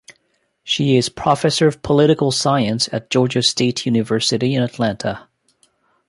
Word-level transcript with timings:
She 0.63 0.95
is 0.97 1.09
Professor 1.09 1.67
of 1.67 1.83
Political 1.83 2.31
Science 2.31 2.89
at 2.91 3.11
Georgia 3.11 3.43
State 3.43 3.85
University 3.85 4.55
in 4.55 4.63
Atlanta. 4.63 5.27